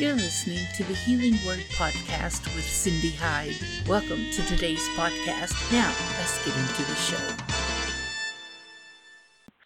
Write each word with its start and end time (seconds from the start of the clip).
You're 0.00 0.14
listening 0.14 0.66
to 0.76 0.84
the 0.84 0.94
Healing 0.94 1.38
Word 1.46 1.58
Podcast 1.74 2.46
with 2.56 2.64
Cindy 2.64 3.10
Hyde. 3.10 3.54
Welcome 3.86 4.30
to 4.30 4.42
today's 4.46 4.80
podcast. 4.96 5.52
Now, 5.70 5.94
let's 6.16 6.42
get 6.42 6.56
into 6.56 6.82
the 6.84 6.94
show. 6.94 7.28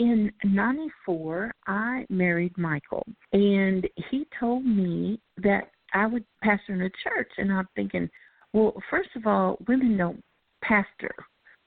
In 0.01 0.33
94, 0.43 1.55
I 1.69 2.05
married 2.11 2.59
Michael, 2.59 3.07
and 3.33 3.87
he 4.11 4.27
told 4.41 4.67
me 4.67 5.21
that 5.37 5.71
I 5.93 6.09
would 6.09 6.25
pastor 6.43 6.75
in 6.75 6.83
a 6.83 6.91
church. 7.05 7.31
And 7.39 7.53
I'm 7.53 7.69
thinking, 7.77 8.11
well, 8.53 8.75
first 8.91 9.11
of 9.15 9.29
all, 9.29 9.57
women 9.69 9.97
don't 9.97 10.21
pastor. 10.65 11.15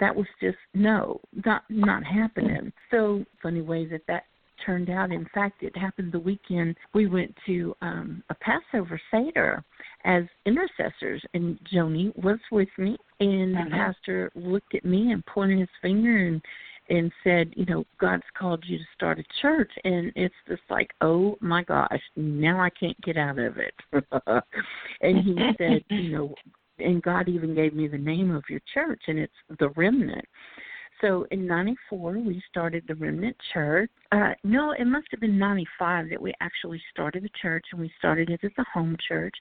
That 0.01 0.13
was 0.13 0.27
just 0.41 0.57
no, 0.73 1.21
not 1.45 1.63
not 1.69 2.03
happening. 2.03 2.73
So 2.91 3.23
funny 3.41 3.61
ways 3.61 3.91
that 3.91 4.01
that 4.09 4.23
turned 4.67 4.89
out. 4.89 5.11
In 5.11 5.25
fact, 5.33 5.63
it 5.63 5.75
happened 5.75 6.11
the 6.11 6.19
weekend 6.19 6.75
we 6.93 7.07
went 7.07 7.33
to 7.47 7.75
um, 7.81 8.23
a 8.29 8.35
Passover 8.35 9.01
Seder 9.09 9.63
as 10.03 10.23
intercessors, 10.45 11.23
and 11.33 11.57
Joni 11.73 12.15
was 12.23 12.39
with 12.51 12.69
me. 12.77 12.97
And 13.19 13.55
the 13.55 13.61
mm-hmm. 13.61 13.73
pastor 13.73 14.31
looked 14.35 14.75
at 14.75 14.85
me 14.85 15.11
and 15.11 15.25
pointed 15.25 15.59
his 15.59 15.69
finger 15.81 16.27
and 16.27 16.41
and 16.89 17.11
said, 17.23 17.51
you 17.57 17.65
know, 17.65 17.85
God's 17.99 18.23
called 18.37 18.63
you 18.65 18.77
to 18.77 18.83
start 18.95 19.19
a 19.19 19.23
church, 19.41 19.71
and 19.83 20.11
it's 20.15 20.33
just 20.47 20.61
like, 20.69 20.89
oh 21.01 21.37
my 21.41 21.63
gosh, 21.63 21.99
now 22.15 22.61
I 22.61 22.69
can't 22.69 22.99
get 23.01 23.17
out 23.17 23.37
of 23.37 23.57
it. 23.57 23.73
and 25.01 25.17
he 25.23 25.35
said, 25.57 25.83
you 25.89 26.11
know, 26.17 26.35
and 26.79 27.01
God 27.01 27.27
even 27.27 27.55
gave 27.55 27.73
me 27.73 27.87
the 27.87 27.97
name 27.97 28.33
of 28.33 28.43
your 28.49 28.61
church, 28.73 29.01
and 29.07 29.19
it's 29.19 29.33
the 29.59 29.69
Remnant. 29.69 30.25
So 31.01 31.27
in 31.31 31.45
'94, 31.45 32.19
we 32.19 32.41
started 32.49 32.83
the 32.87 32.95
Remnant 32.95 33.35
Church. 33.53 33.89
Uh, 34.11 34.31
no, 34.43 34.71
it 34.71 34.85
must 34.85 35.07
have 35.11 35.19
been 35.19 35.37
'95 35.37 36.09
that 36.09 36.21
we 36.21 36.33
actually 36.41 36.81
started 36.91 37.23
the 37.23 37.29
church, 37.41 37.65
and 37.71 37.81
we 37.81 37.91
started 37.99 38.29
it 38.29 38.39
as 38.43 38.51
a 38.57 38.65
home 38.73 38.97
church. 39.07 39.35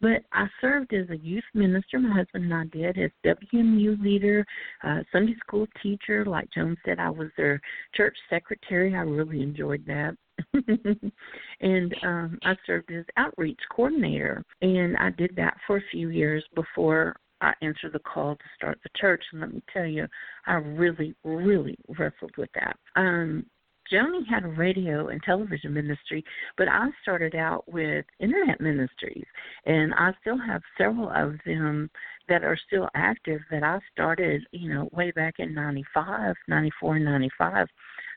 But 0.00 0.24
I 0.32 0.46
served 0.60 0.92
as 0.92 1.08
a 1.10 1.16
youth 1.16 1.44
minister. 1.54 1.98
My 1.98 2.14
husband 2.14 2.44
and 2.44 2.54
I 2.54 2.64
did 2.66 2.98
as 2.98 3.10
WMU 3.24 4.02
leader, 4.02 4.44
uh, 4.82 5.02
Sunday 5.12 5.36
school 5.46 5.66
teacher. 5.82 6.24
Like 6.24 6.48
Joan 6.52 6.76
said, 6.84 6.98
I 6.98 7.10
was 7.10 7.28
their 7.36 7.60
church 7.94 8.16
secretary. 8.28 8.94
I 8.94 9.00
really 9.00 9.42
enjoyed 9.42 9.84
that. 9.86 10.16
and 11.60 11.94
um 12.02 12.38
I 12.42 12.54
served 12.66 12.92
as 12.92 13.06
outreach 13.16 13.58
coordinator 13.74 14.44
and 14.60 14.94
I 14.98 15.08
did 15.08 15.34
that 15.36 15.56
for 15.66 15.78
a 15.78 15.82
few 15.90 16.10
years 16.10 16.44
before 16.54 17.16
I 17.40 17.52
answered 17.62 17.92
the 17.92 17.98
call 18.00 18.36
to 18.36 18.44
start 18.56 18.78
the 18.82 18.90
church, 18.96 19.22
and 19.32 19.40
let 19.40 19.52
me 19.52 19.62
tell 19.72 19.86
you, 19.86 20.06
I 20.46 20.54
really, 20.54 21.14
really 21.24 21.76
wrestled 21.98 22.36
with 22.36 22.50
that. 22.54 22.76
Um, 22.96 23.46
Joni 23.92 24.26
had 24.28 24.44
a 24.44 24.48
radio 24.48 25.08
and 25.08 25.22
television 25.22 25.72
ministry, 25.72 26.24
but 26.56 26.68
I 26.68 26.88
started 27.02 27.34
out 27.34 27.64
with 27.68 28.04
internet 28.18 28.60
ministries, 28.60 29.26
and 29.64 29.94
I 29.94 30.12
still 30.20 30.38
have 30.38 30.62
several 30.76 31.10
of 31.10 31.36
them 31.46 31.90
that 32.28 32.42
are 32.42 32.58
still 32.66 32.88
active 32.94 33.40
that 33.50 33.62
I 33.62 33.78
started, 33.92 34.44
you 34.50 34.72
know, 34.72 34.88
way 34.92 35.12
back 35.12 35.34
in 35.38 35.54
95, 35.54 36.34
94, 36.48 36.98
95. 36.98 37.68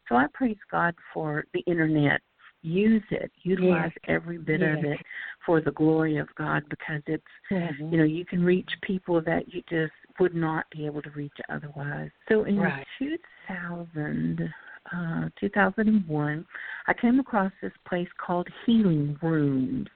So 0.08 0.16
I 0.16 0.26
praise 0.34 0.58
God 0.72 0.96
for 1.14 1.46
the 1.54 1.60
internet 1.68 2.22
use 2.62 3.04
it 3.12 3.32
utilize 3.44 3.92
yes. 3.96 4.04
every 4.08 4.38
bit 4.38 4.62
yes. 4.62 4.78
of 4.78 4.86
it 4.86 5.00
for 5.46 5.62
the 5.62 5.72
glory 5.72 6.18
of 6.18 6.28
god 6.36 6.64
because 6.70 7.02
it's 7.08 7.24
mm-hmm. 7.52 7.92
you 7.92 7.98
know 7.98 8.04
you 8.04 8.26
can 8.26 8.44
reach 8.44 8.70
people 8.82 9.22
that 9.22 9.54
you 9.54 9.62
just 9.70 9.94
would 10.20 10.36
not 10.36 10.66
be 10.72 10.86
able 10.86 11.02
to 11.02 11.10
reach 11.12 11.38
otherwise 11.50 12.10
so 12.28 12.44
in 12.44 12.60
right. 12.60 12.86
2000 13.00 14.50
uh 14.94 15.30
2001 15.40 16.46
i 16.88 16.94
came 16.94 17.20
across 17.20 17.52
this 17.62 17.72
place 17.88 18.10
called 18.26 18.48
healing 18.66 19.18
rooms 19.22 19.88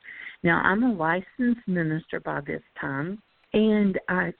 now 0.44 0.62
i'm 0.64 0.84
a 0.84 0.94
licensed 0.94 1.68
minister 1.68 2.20
by 2.22 2.40
this 2.42 2.62
time 2.80 3.22
and 3.54 4.00
I 4.10 4.34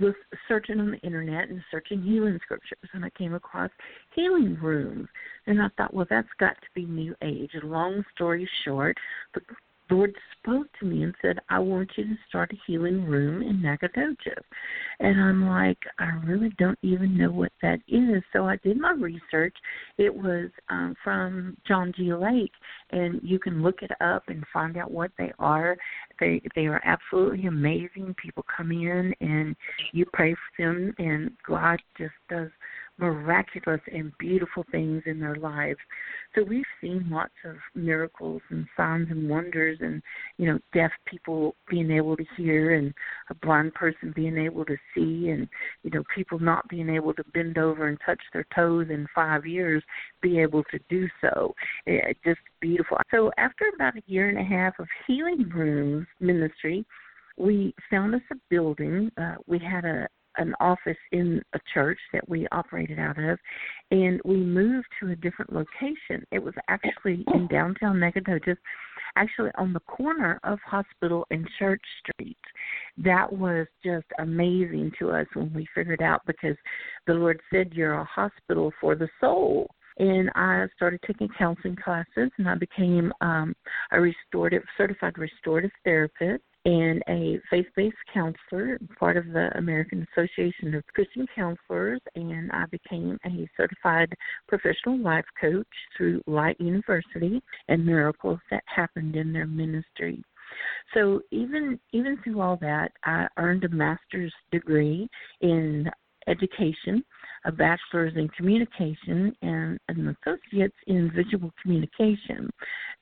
was 0.00 0.14
searching 0.46 0.78
on 0.78 0.92
the 0.92 0.98
internet 0.98 1.48
and 1.48 1.60
searching 1.70 2.02
healing 2.02 2.38
scriptures, 2.42 2.88
and 2.92 3.04
I 3.04 3.10
came 3.10 3.34
across 3.34 3.70
healing 4.14 4.56
rooms. 4.60 5.08
And 5.46 5.60
I 5.60 5.68
thought, 5.76 5.92
well, 5.92 6.06
that's 6.08 6.28
got 6.38 6.54
to 6.54 6.68
be 6.74 6.84
New 6.84 7.14
Age. 7.22 7.50
long 7.62 8.04
story 8.14 8.48
short, 8.64 8.96
the 9.34 9.40
Lord 9.90 10.14
spoke 10.38 10.66
to 10.80 10.86
me 10.86 11.02
and 11.02 11.14
said, 11.22 11.38
I 11.48 11.58
want 11.58 11.90
you 11.96 12.04
to 12.04 12.16
start 12.28 12.52
a 12.52 12.56
healing 12.66 13.04
room 13.04 13.42
in 13.42 13.62
Nacogdoches. 13.62 14.44
And 15.00 15.20
I'm 15.20 15.48
like, 15.48 15.78
I 15.98 16.10
really 16.24 16.50
don't 16.58 16.78
even 16.82 17.16
know 17.16 17.30
what 17.30 17.52
that 17.62 17.80
is. 17.88 18.22
So 18.32 18.46
I 18.46 18.56
did 18.56 18.78
my 18.78 18.92
research. 18.92 19.56
It 19.96 20.14
was 20.14 20.50
um, 20.68 20.94
from 21.02 21.56
John 21.66 21.92
G. 21.96 22.12
Lake, 22.12 22.52
and 22.90 23.20
you 23.22 23.38
can 23.38 23.62
look 23.62 23.82
it 23.82 23.92
up 24.00 24.24
and 24.28 24.44
find 24.52 24.76
out 24.76 24.90
what 24.90 25.10
they 25.18 25.32
are. 25.38 25.76
They 26.20 26.42
they 26.54 26.66
are 26.66 26.82
absolutely 26.84 27.46
amazing. 27.46 28.14
People 28.20 28.44
come 28.54 28.72
in 28.72 29.14
and 29.20 29.54
you 29.92 30.04
pray 30.12 30.34
for 30.34 30.64
them, 30.64 30.94
and 30.98 31.30
God 31.46 31.80
just 31.96 32.14
does 32.28 32.50
miraculous 32.98 33.80
and 33.92 34.12
beautiful 34.18 34.64
things 34.70 35.02
in 35.06 35.20
their 35.20 35.36
lives. 35.36 35.78
So 36.34 36.42
we've 36.42 36.64
seen 36.80 37.08
lots 37.10 37.32
of 37.44 37.56
miracles 37.74 38.42
and 38.50 38.66
signs 38.76 39.08
and 39.10 39.28
wonders 39.28 39.78
and, 39.80 40.02
you 40.36 40.46
know, 40.46 40.58
deaf 40.74 40.90
people 41.06 41.54
being 41.70 41.90
able 41.90 42.16
to 42.16 42.24
hear 42.36 42.74
and 42.74 42.92
a 43.30 43.34
blind 43.34 43.74
person 43.74 44.12
being 44.14 44.36
able 44.36 44.64
to 44.64 44.76
see 44.94 45.28
and, 45.28 45.48
you 45.82 45.90
know, 45.90 46.02
people 46.14 46.38
not 46.38 46.68
being 46.68 46.88
able 46.90 47.14
to 47.14 47.24
bend 47.32 47.56
over 47.56 47.88
and 47.88 47.98
touch 48.04 48.20
their 48.32 48.46
toes 48.54 48.88
in 48.90 49.06
five 49.14 49.46
years 49.46 49.82
be 50.20 50.38
able 50.40 50.64
to 50.64 50.78
do 50.88 51.08
so. 51.20 51.54
It, 51.86 52.16
just 52.24 52.40
beautiful. 52.60 52.98
So 53.10 53.30
after 53.38 53.64
about 53.74 53.96
a 53.96 54.02
year 54.06 54.28
and 54.28 54.38
a 54.38 54.44
half 54.44 54.78
of 54.78 54.86
healing 55.06 55.48
rooms 55.54 56.06
ministry, 56.20 56.84
we 57.36 57.74
found 57.88 58.14
us 58.14 58.20
a 58.32 58.34
building. 58.50 59.10
Uh, 59.16 59.36
we 59.46 59.58
had 59.58 59.84
a, 59.84 60.08
an 60.38 60.54
office 60.60 60.96
in 61.12 61.42
a 61.52 61.58
church 61.74 61.98
that 62.12 62.28
we 62.28 62.46
operated 62.52 62.98
out 62.98 63.18
of, 63.18 63.38
and 63.90 64.20
we 64.24 64.36
moved 64.36 64.86
to 65.00 65.10
a 65.10 65.16
different 65.16 65.52
location. 65.52 66.24
It 66.32 66.42
was 66.42 66.54
actually 66.68 67.24
in 67.34 67.46
downtown 67.48 68.00
Nacogdoches, 68.00 68.56
actually 69.16 69.50
on 69.56 69.72
the 69.72 69.80
corner 69.80 70.40
of 70.44 70.58
Hospital 70.64 71.26
and 71.30 71.48
Church 71.58 71.82
Street. 72.00 72.38
That 72.96 73.32
was 73.32 73.66
just 73.84 74.06
amazing 74.18 74.92
to 74.98 75.10
us 75.10 75.26
when 75.34 75.52
we 75.52 75.66
figured 75.74 76.02
out 76.02 76.22
because 76.26 76.56
the 77.06 77.14
Lord 77.14 77.40
said 77.52 77.72
you're 77.72 77.94
a 77.94 78.04
hospital 78.04 78.72
for 78.80 78.94
the 78.94 79.08
soul 79.20 79.68
and 79.98 80.30
I 80.36 80.66
started 80.76 81.00
taking 81.06 81.28
counseling 81.36 81.76
classes, 81.76 82.30
and 82.38 82.48
I 82.48 82.54
became 82.54 83.12
um, 83.20 83.54
a 83.90 84.00
restorative 84.00 84.62
certified 84.76 85.18
restorative 85.18 85.72
therapist 85.82 86.44
and 86.68 87.02
a 87.08 87.40
faith 87.48 87.66
based 87.76 87.96
counselor, 88.12 88.78
part 88.98 89.16
of 89.16 89.24
the 89.28 89.48
American 89.56 90.06
Association 90.12 90.74
of 90.74 90.86
Christian 90.88 91.26
Counselors, 91.34 92.00
and 92.14 92.52
I 92.52 92.66
became 92.66 93.18
a 93.24 93.48
certified 93.56 94.12
professional 94.48 94.98
life 94.98 95.24
coach 95.40 95.66
through 95.96 96.20
Light 96.26 96.60
University 96.60 97.42
and 97.68 97.86
miracles 97.86 98.38
that 98.50 98.62
happened 98.66 99.16
in 99.16 99.32
their 99.32 99.46
ministry. 99.46 100.22
So 100.92 101.22
even 101.30 101.80
even 101.92 102.18
through 102.22 102.42
all 102.42 102.58
that, 102.60 102.92
I 103.02 103.28
earned 103.38 103.64
a 103.64 103.70
master's 103.70 104.34
degree 104.52 105.08
in 105.40 105.90
education 106.26 107.02
a 107.44 107.52
bachelor's 107.52 108.12
in 108.16 108.28
communication 108.28 109.34
and 109.42 109.78
an 109.88 110.16
associate's 110.26 110.76
in 110.86 111.10
visual 111.14 111.52
communication. 111.62 112.50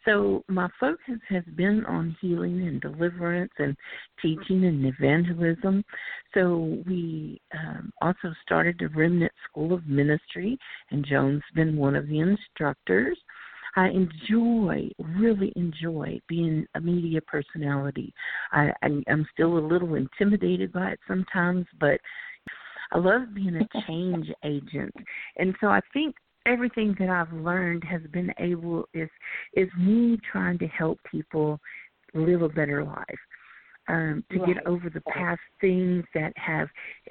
So 0.06 0.44
my 0.48 0.68
focus 0.78 1.18
has 1.28 1.42
been 1.56 1.84
on 1.86 2.16
healing 2.20 2.66
and 2.66 2.80
deliverance 2.80 3.52
and 3.58 3.76
teaching 4.22 4.64
and 4.64 4.86
evangelism. 4.86 5.84
So 6.32 6.82
we 6.86 7.40
um, 7.52 7.92
also 8.00 8.32
started 8.44 8.76
the 8.78 8.88
Remnant 8.88 9.32
School 9.50 9.72
of 9.72 9.86
Ministry, 9.86 10.56
and 10.90 11.04
Joan's 11.04 11.42
been 11.54 11.76
one 11.76 11.96
of 11.96 12.06
the 12.06 12.20
instructors. 12.20 13.18
I 13.74 13.88
enjoy, 13.88 14.88
really 15.18 15.52
enjoy 15.56 16.20
being 16.28 16.66
a 16.76 16.80
media 16.80 17.20
personality. 17.20 18.14
I, 18.52 18.70
I, 18.82 18.88
I'm 19.08 19.26
still 19.34 19.58
a 19.58 19.66
little 19.66 19.96
intimidated 19.96 20.72
by 20.72 20.92
it 20.92 21.00
sometimes, 21.06 21.66
but 21.78 22.00
I 22.92 22.98
love 22.98 23.34
being 23.34 23.56
a 23.56 23.80
change 23.86 24.28
agent. 24.44 24.94
And 25.36 25.54
so 25.60 25.66
I 25.66 25.80
think 25.92 26.14
everything 26.46 26.94
that 26.98 27.10
I've 27.10 27.32
learned 27.32 27.84
has 27.84 28.00
been 28.12 28.32
able 28.38 28.88
is 28.94 29.08
is 29.54 29.68
me 29.78 30.18
trying 30.30 30.58
to 30.58 30.66
help 30.68 30.98
people 31.10 31.60
live 32.14 32.42
a 32.42 32.48
better 32.48 32.84
life. 32.84 33.04
Um, 33.88 34.24
to 34.32 34.40
right. 34.40 34.54
get 34.54 34.66
over 34.66 34.90
the 34.90 35.00
past 35.02 35.40
things 35.60 36.04
that 36.12 36.32
have 36.36 36.68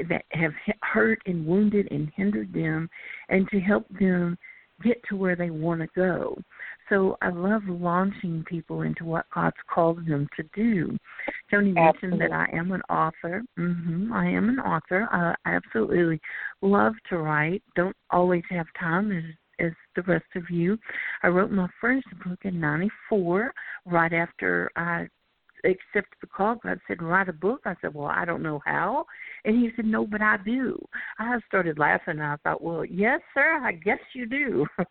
that 0.10 0.26
have 0.32 0.52
hurt 0.82 1.22
and 1.26 1.46
wounded 1.46 1.88
and 1.90 2.12
hindered 2.16 2.54
them, 2.54 2.90
and 3.30 3.48
to 3.50 3.60
help 3.60 3.86
them 3.98 4.38
get 4.84 5.02
to 5.10 5.16
where 5.16 5.36
they 5.36 5.50
want 5.50 5.82
to 5.82 5.88
go. 5.96 6.38
So 6.90 7.18
I 7.22 7.30
love 7.30 7.64
launching 7.68 8.44
people 8.48 8.82
into 8.82 9.06
what 9.06 9.26
God's 9.34 9.56
called 9.74 10.06
them 10.06 10.28
to 10.38 10.44
do. 10.54 10.98
Joni 11.52 11.74
mentioned 11.74 12.22
that 12.22 12.32
I 12.32 12.48
am 12.56 12.72
an 12.72 12.82
author. 12.90 13.44
Mm-hmm, 13.58 14.14
I 14.14 14.28
am 14.28 14.50
an 14.50 14.60
author. 14.60 15.08
Uh, 15.12 15.34
I 15.50 15.56
absolutely 15.56 16.20
love 16.62 16.94
to 17.10 17.18
write. 17.18 17.64
Don't 17.76 17.96
always 18.12 18.44
have 18.50 18.68
time 18.80 19.12
as 19.12 19.24
as 19.58 19.72
the 19.96 20.02
rest 20.02 20.26
of 20.36 20.44
you. 20.50 20.78
I 21.24 21.28
wrote 21.28 21.50
my 21.50 21.70
first 21.80 22.08
book 22.26 22.40
in 22.44 22.60
'94, 22.60 23.54
right 23.86 24.12
after 24.12 24.70
I 24.76 25.08
accepted 25.66 26.18
the 26.22 26.28
call. 26.28 26.56
God 26.64 26.80
said, 26.88 27.02
write 27.02 27.30
a 27.30 27.34
book. 27.34 27.62
I 27.66 27.76
said, 27.82 27.94
well, 27.94 28.08
I 28.08 28.26
don't 28.26 28.44
know 28.44 28.62
how. 28.66 29.06
And 29.44 29.58
he 29.58 29.72
said, 29.76 29.86
no, 29.86 30.06
but 30.06 30.22
I 30.22 30.38
do. 30.44 30.78
I 31.20 31.38
started 31.48 31.80
laughing. 31.80 32.20
I 32.20 32.36
thought, 32.44 32.62
well, 32.62 32.86
yes, 32.86 33.22
sir, 33.34 33.60
I 33.64 33.74
guess 33.74 34.00
you 34.14 34.26
do. 34.26 34.66
so 34.80 34.86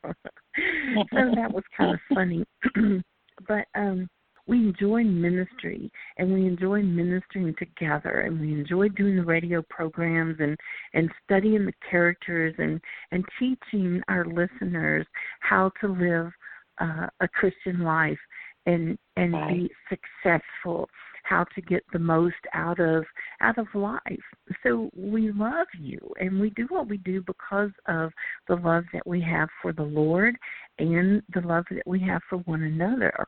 that 1.13 1.53
was 1.53 1.65
kind 1.77 1.95
of 1.95 2.01
funny. 2.15 2.45
but 3.49 3.67
um 3.75 4.09
we 4.47 4.59
enjoy 4.59 5.03
ministry 5.03 5.91
and 6.19 6.33
we 6.33 6.47
enjoy 6.47 6.83
ministering 6.83 7.55
together 7.59 8.21
and 8.21 8.41
we 8.41 8.53
enjoy 8.53 8.89
doing 8.91 9.17
the 9.17 9.25
radio 9.25 9.63
programs 9.71 10.37
and 10.39 10.57
and 10.93 11.11
studying 11.25 11.65
the 11.65 11.73
characters 11.91 12.55
and 12.59 12.81
and 13.11 13.25
teaching 13.39 14.03
our 14.09 14.27
listeners 14.27 15.07
how 15.41 15.71
to 15.81 15.89
live 15.89 16.31
uh, 16.81 17.07
a 17.21 17.29
Christian 17.29 17.81
life 17.81 18.19
and 18.67 18.99
and 19.17 19.33
right. 19.33 19.55
be 19.55 19.71
successful 19.89 20.89
how 21.25 21.45
to 21.55 21.63
get 21.63 21.83
the 21.93 21.99
most 21.99 22.35
out 22.53 22.79
of 22.79 23.05
out 23.41 23.59
of 23.59 23.67
life 23.75 24.01
so 24.63 24.91
we 24.97 25.33
love 25.33 25.67
you 25.79 25.99
and 26.21 26.39
we 26.39 26.51
do 26.51 26.67
what 26.69 26.89
we 26.89 26.99
do 26.99 27.23
because 27.27 27.71
of 27.87 28.11
the 28.49 28.57
love 28.57 28.85
that 28.93 29.07
we 29.07 29.21
have 29.21 29.49
for 29.61 29.73
the 29.73 29.83
lord 29.83 30.37
and 30.79 31.23
the 31.35 31.41
love 31.41 31.65
that 31.71 31.87
we 31.87 32.01
have 32.01 32.21
for 32.29 32.39
one 32.39 32.63
another 32.63 33.27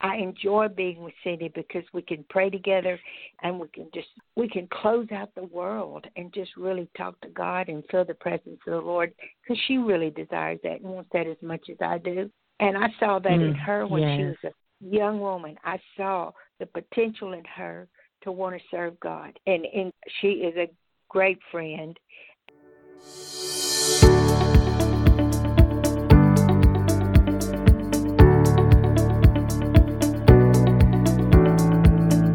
I 0.00 0.16
enjoy 0.16 0.68
being 0.68 1.02
with 1.02 1.14
Cindy 1.24 1.50
because 1.54 1.84
we 1.94 2.02
can 2.02 2.24
pray 2.28 2.50
together 2.50 3.00
and 3.42 3.58
we 3.58 3.68
can 3.68 3.88
just 3.94 4.08
we 4.36 4.48
can 4.48 4.68
close 4.70 5.06
out 5.10 5.34
the 5.34 5.44
world 5.44 6.06
and 6.16 6.32
just 6.34 6.50
really 6.56 6.88
talk 6.96 7.18
to 7.22 7.28
God 7.28 7.68
and 7.68 7.82
feel 7.90 8.04
the 8.04 8.14
presence 8.14 8.58
of 8.66 8.72
the 8.72 8.78
Lord 8.78 9.14
because 9.42 9.60
she 9.66 9.78
really 9.78 10.10
desires 10.10 10.58
that 10.64 10.80
and 10.82 10.90
wants 10.90 11.10
that 11.14 11.26
as 11.26 11.38
much 11.40 11.70
as 11.70 11.78
I 11.80 11.98
do. 11.98 12.30
And 12.60 12.76
I 12.76 12.88
saw 13.00 13.18
that 13.18 13.32
mm, 13.32 13.48
in 13.48 13.54
her 13.54 13.86
when 13.86 14.02
yes. 14.02 14.18
she 14.18 14.24
was 14.24 14.36
a 14.44 14.65
young 14.80 15.20
woman. 15.20 15.56
I 15.64 15.78
saw 15.96 16.32
the 16.58 16.66
potential 16.66 17.32
in 17.32 17.44
her 17.44 17.88
to 18.22 18.32
want 18.32 18.56
to 18.56 18.62
serve 18.70 18.98
God, 19.00 19.38
and 19.46 19.66
and 19.66 19.92
she 20.20 20.28
is 20.28 20.56
a 20.56 20.70
great 21.08 21.38
friend. 21.50 21.98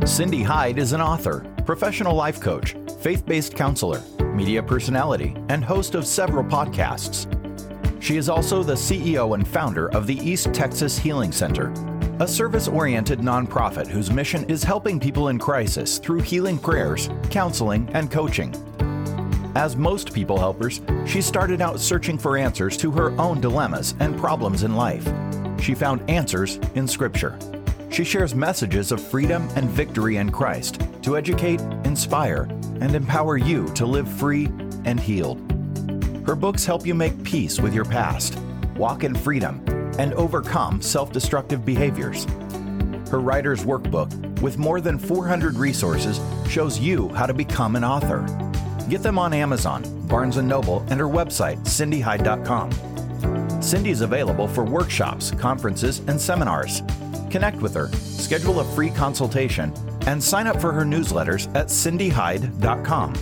Cindy 0.06 0.44
Hyde 0.44 0.78
is 0.78 0.92
an 0.94 1.02
author, 1.02 1.46
professional 1.66 2.16
life 2.16 2.40
coach, 2.40 2.76
faith 3.02 3.26
based 3.26 3.56
counselor, 3.56 4.02
media 4.34 4.62
personality, 4.62 5.36
and 5.50 5.64
host 5.64 5.96
of 5.96 6.06
several 6.06 6.44
podcasts. 6.44 7.28
She 8.02 8.18
is 8.18 8.30
also 8.30 8.62
the 8.62 8.74
CEO 8.74 9.36
and 9.36 9.48
founder 9.48 9.90
of 9.92 10.08
the 10.08 10.18
East 10.18 10.54
Texas 10.54 10.98
Healing 10.98 11.32
Center, 11.32 11.74
a 12.22 12.28
service 12.28 12.68
oriented 12.68 13.18
nonprofit 13.18 13.88
whose 13.88 14.12
mission 14.12 14.48
is 14.48 14.64
helping 14.64 15.00
people 15.00 15.30
in 15.30 15.40
crisis 15.40 15.98
through 15.98 16.22
healing 16.22 16.60
prayers, 16.60 17.10
counseling, 17.32 17.90
and 17.94 18.12
coaching. 18.12 18.54
As 19.56 19.76
most 19.76 20.14
people 20.14 20.38
helpers, 20.38 20.82
she 21.08 21.20
started 21.20 21.62
out 21.62 21.80
searching 21.80 22.20
for 22.20 22.38
answers 22.38 22.78
to 22.78 22.92
her 22.92 23.20
own 23.20 23.42
dilemmas 23.42 23.96
and 24.00 24.16
problems 24.20 24.62
in 24.62 24.76
life. 24.76 25.12
She 25.60 25.74
found 25.74 26.08
answers 26.08 26.58
in 26.76 26.88
Scripture. 26.88 27.40
She 27.90 28.04
shares 28.04 28.36
messages 28.36 28.92
of 28.92 29.02
freedom 29.02 29.50
and 29.56 29.68
victory 29.68 30.18
in 30.18 30.32
Christ 30.32 30.80
to 31.02 31.18
educate, 31.18 31.60
inspire, 31.86 32.44
and 32.82 32.94
empower 32.94 33.38
you 33.38 33.68
to 33.70 33.88
live 33.88 34.08
free 34.08 34.46
and 34.86 35.00
healed. 35.00 35.40
Her 36.28 36.36
books 36.36 36.66
help 36.66 36.86
you 36.86 36.94
make 36.94 37.24
peace 37.24 37.60
with 37.60 37.74
your 37.74 37.86
past, 37.86 38.38
walk 38.76 39.04
in 39.04 39.16
freedom, 39.16 39.66
and 39.98 40.14
overcome 40.14 40.82
self 40.82 41.12
destructive 41.12 41.66
behaviors. 41.66 42.26
Her 43.10 43.20
writer's 43.20 43.64
workbook, 43.64 44.42
with 44.42 44.58
more 44.58 44.80
than 44.82 44.98
400 44.98 45.56
resources, 45.56 46.20
shows 46.50 46.80
you 46.80 47.10
how 47.10 47.26
to 47.26 47.34
become 47.34 47.76
an 47.76 47.84
author. 47.84 48.26
Get 48.90 49.04
them 49.04 49.20
on 49.20 49.34
Amazon, 49.34 49.84
Barnes 50.08 50.38
& 50.38 50.42
Noble, 50.42 50.86
and 50.90 51.00
her 51.00 51.08
website, 51.08 51.60
cindyhyde.com. 51.66 52.72
Cindy 53.62 53.92
is 53.92 54.02
available 54.02 54.48
for 54.48 54.64
workshops, 54.64 55.32
conferences, 55.32 56.00
and 56.08 56.20
seminars. 56.20 56.82
Connect 57.30 57.62
with 57.62 57.74
her, 57.76 57.88
schedule 57.90 58.60
a 58.60 58.66
free 58.76 58.90
consultation, 58.90 59.74
and 60.08 60.22
sign 60.22 60.48
up 60.48 60.60
for 60.60 60.72
her 60.72 60.84
newsletters 60.84 61.48
at 61.56 61.68
cindyhyde.com. 61.68 63.14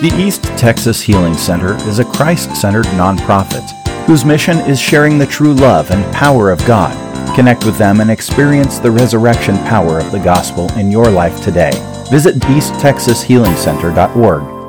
The 0.00 0.16
East 0.18 0.44
Texas 0.56 1.02
Healing 1.02 1.34
Center 1.34 1.74
is 1.88 1.98
a 1.98 2.04
Christ 2.04 2.56
centered 2.56 2.86
nonprofit 2.86 3.68
whose 4.06 4.24
mission 4.24 4.58
is 4.60 4.80
sharing 4.80 5.18
the 5.18 5.26
true 5.26 5.54
love 5.54 5.90
and 5.90 6.14
power 6.14 6.50
of 6.50 6.64
God 6.66 6.96
Connect 7.34 7.64
with 7.64 7.78
them 7.78 8.00
and 8.00 8.10
experience 8.10 8.78
the 8.78 8.90
resurrection 8.90 9.56
power 9.58 10.00
of 10.00 10.10
the 10.10 10.18
gospel 10.18 10.68
in 10.72 10.90
your 10.90 11.08
life 11.10 11.40
today. 11.42 11.70
Visit 12.10 12.36
easttexashealingcenter.org 12.36 14.59